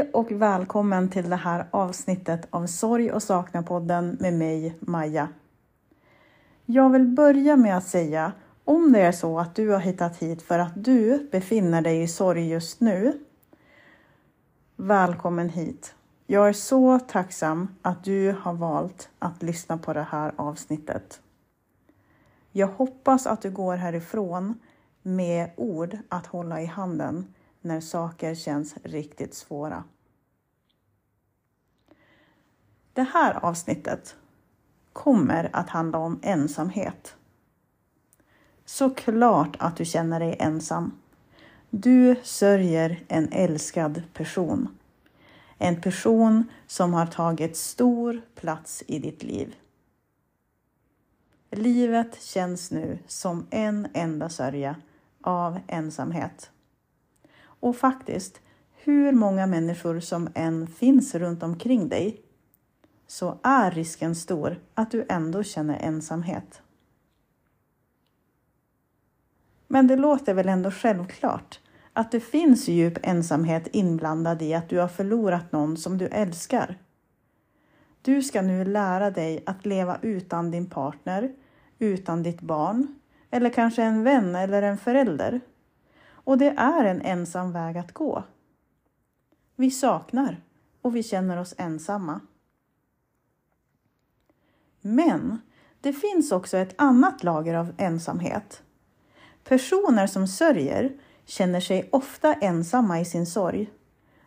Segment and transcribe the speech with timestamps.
[0.00, 5.28] Hej och välkommen till det här avsnittet av Sorg och sakna-podden med mig, Maja.
[6.66, 8.32] Jag vill börja med att säga,
[8.64, 12.08] om det är så att du har hittat hit för att du befinner dig i
[12.08, 13.20] sorg just nu,
[14.76, 15.94] välkommen hit.
[16.26, 21.20] Jag är så tacksam att du har valt att lyssna på det här avsnittet.
[22.52, 24.58] Jag hoppas att du går härifrån
[25.02, 29.84] med ord att hålla i handen när saker känns riktigt svåra.
[32.92, 34.16] Det här avsnittet
[34.92, 37.16] kommer att handla om ensamhet.
[38.64, 40.92] Såklart att du känner dig ensam.
[41.70, 44.78] Du sörjer en älskad person.
[45.58, 49.56] En person som har tagit stor plats i ditt liv.
[51.50, 54.76] Livet känns nu som en enda sörja
[55.20, 56.50] av ensamhet.
[57.60, 58.40] Och faktiskt,
[58.84, 62.22] hur många människor som än finns runt omkring dig
[63.06, 66.62] så är risken stor att du ändå känner ensamhet.
[69.68, 71.60] Men det låter väl ändå självklart
[71.92, 76.78] att det finns djup ensamhet inblandad i att du har förlorat någon som du älskar.
[78.02, 81.32] Du ska nu lära dig att leva utan din partner,
[81.78, 83.00] utan ditt barn
[83.30, 85.40] eller kanske en vän eller en förälder.
[86.24, 88.24] Och det är en ensam väg att gå.
[89.56, 90.42] Vi saknar
[90.82, 92.20] och vi känner oss ensamma.
[94.80, 95.40] Men
[95.80, 98.62] det finns också ett annat lager av ensamhet.
[99.44, 100.92] Personer som sörjer
[101.24, 103.70] känner sig ofta ensamma i sin sorg.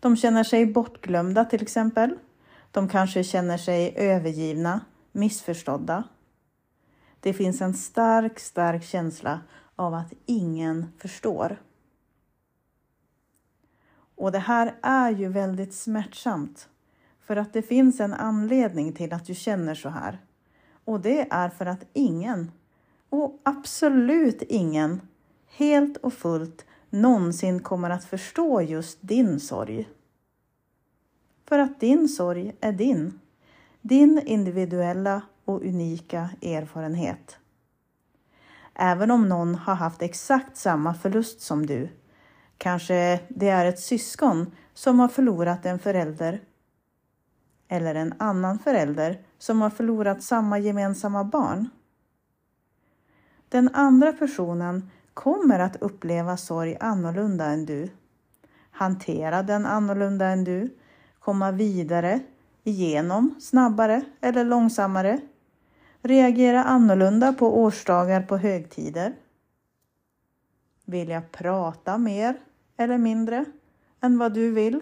[0.00, 2.18] De känner sig bortglömda till exempel.
[2.70, 4.80] De kanske känner sig övergivna,
[5.12, 6.04] missförstådda.
[7.20, 9.40] Det finns en stark, stark känsla
[9.76, 11.58] av att ingen förstår.
[14.18, 16.68] Och det här är ju väldigt smärtsamt.
[17.20, 20.18] För att det finns en anledning till att du känner så här.
[20.84, 22.52] Och det är för att ingen,
[23.08, 25.00] och absolut ingen,
[25.46, 29.88] helt och fullt någonsin kommer att förstå just din sorg.
[31.44, 33.20] För att din sorg är din.
[33.82, 37.36] Din individuella och unika erfarenhet.
[38.74, 41.88] Även om någon har haft exakt samma förlust som du
[42.58, 46.40] Kanske det är ett syskon som har förlorat en förälder.
[47.68, 51.68] Eller en annan förälder som har förlorat samma gemensamma barn.
[53.48, 57.88] Den andra personen kommer att uppleva sorg annorlunda än du.
[58.70, 60.76] Hantera den annorlunda än du.
[61.18, 62.20] Komma vidare,
[62.64, 65.20] igenom, snabbare eller långsammare.
[66.02, 69.14] Reagera annorlunda på årsdagar på högtider.
[70.90, 72.36] Vilja prata mer
[72.76, 73.44] eller mindre
[74.00, 74.80] än vad du vill.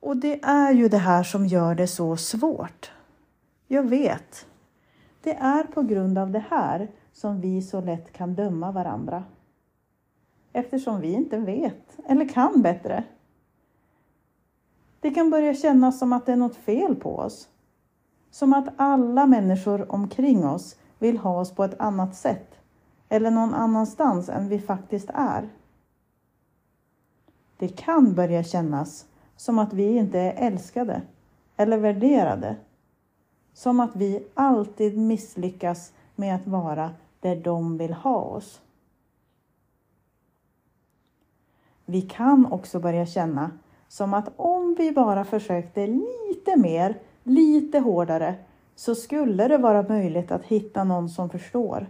[0.00, 2.92] Och det är ju det här som gör det så svårt.
[3.68, 4.46] Jag vet.
[5.22, 9.24] Det är på grund av det här som vi så lätt kan döma varandra
[10.54, 13.04] eftersom vi inte vet eller kan bättre.
[15.00, 17.48] Det kan börja kännas som att det är något fel på oss.
[18.30, 22.54] Som att alla människor omkring oss vill ha oss på ett annat sätt
[23.08, 25.48] eller någon annanstans än vi faktiskt är.
[27.56, 29.06] Det kan börja kännas
[29.36, 31.02] som att vi inte är älskade
[31.56, 32.56] eller värderade.
[33.52, 38.60] Som att vi alltid misslyckas med att vara där de vill ha oss.
[41.86, 43.50] Vi kan också börja känna
[43.88, 48.34] som att om vi bara försökte lite mer, lite hårdare,
[48.74, 51.86] så skulle det vara möjligt att hitta någon som förstår.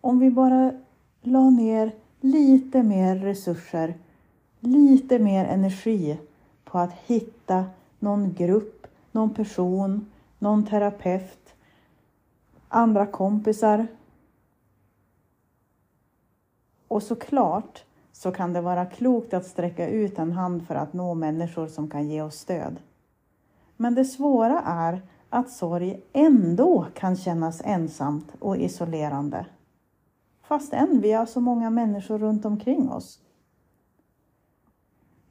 [0.00, 0.72] Om vi bara
[1.22, 3.94] la ner lite mer resurser,
[4.60, 6.18] lite mer energi
[6.64, 7.64] på att hitta
[7.98, 11.54] någon grupp, någon person, någon terapeut,
[12.68, 13.86] andra kompisar.
[16.88, 17.85] Och såklart
[18.16, 21.90] så kan det vara klokt att sträcka ut en hand för att nå människor som
[21.90, 22.76] kan ge oss stöd.
[23.76, 29.46] Men det svåra är att sorg ändå kan kännas ensamt och isolerande.
[30.42, 33.20] Fastän vi har så många människor runt omkring oss.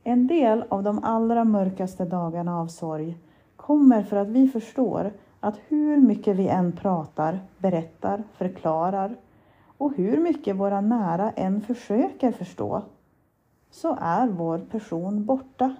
[0.03, 3.17] En del av de allra mörkaste dagarna av sorg
[3.55, 9.15] kommer för att vi förstår att hur mycket vi än pratar, berättar, förklarar
[9.77, 12.81] och hur mycket våra nära än försöker förstå,
[13.71, 15.75] så är vår person borta.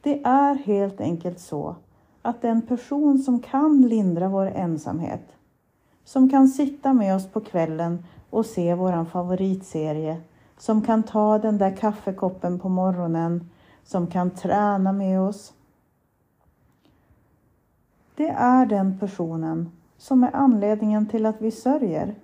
[0.00, 1.76] Det är helt enkelt så
[2.22, 5.32] att den person som kan lindra vår ensamhet,
[6.04, 10.20] som kan sitta med oss på kvällen och se våran favoritserie,
[10.58, 13.50] som kan ta den där kaffekoppen på morgonen,
[13.84, 15.52] som kan träna med oss.
[18.14, 22.14] Det är den personen som är anledningen till att vi sörjer.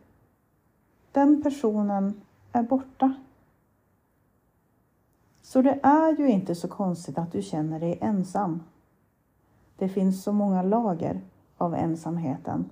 [1.12, 2.20] Den personen
[2.52, 3.14] är borta.
[5.42, 8.62] Så det är ju inte så konstigt att du känner dig ensam.
[9.76, 11.20] Det finns så många lager
[11.58, 12.70] av ensamheten.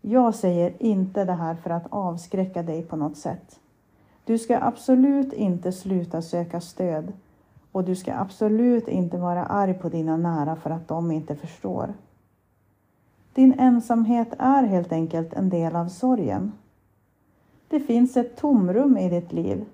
[0.00, 3.60] Jag säger inte det här för att avskräcka dig på något sätt.
[4.24, 7.12] Du ska absolut inte sluta söka stöd
[7.72, 11.94] och du ska absolut inte vara arg på dina nära för att de inte förstår.
[13.34, 16.52] Din ensamhet är helt enkelt en del av sorgen.
[17.68, 19.64] Det finns ett tomrum i ditt liv.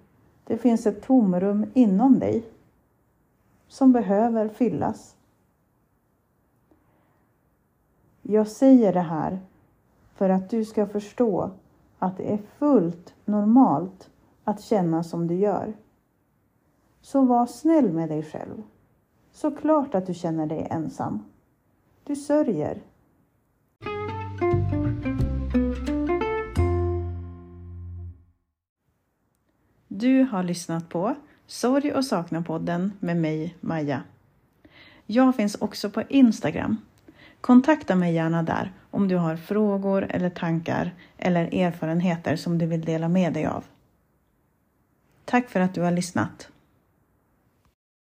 [0.44, 2.44] Det finns ett tomrum inom dig
[3.68, 5.16] som behöver fyllas.
[8.22, 9.38] Jag säger det här
[10.14, 11.50] för att du ska förstå
[11.98, 14.10] att det är fullt normalt
[14.44, 15.74] att känna som du gör.
[17.00, 18.62] Så var snäll med dig själv.
[19.32, 21.24] Såklart att du känner dig ensam.
[22.04, 22.82] Du sörjer.
[30.00, 31.14] Du har lyssnat på
[31.46, 34.02] Sorg och sakna-podden med mig, Maja.
[35.06, 36.76] Jag finns också på Instagram.
[37.40, 42.84] Kontakta mig gärna där om du har frågor eller tankar eller erfarenheter som du vill
[42.84, 43.64] dela med dig av.
[45.24, 46.48] Tack för att du har lyssnat.